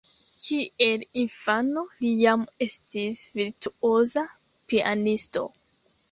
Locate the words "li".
1.99-2.09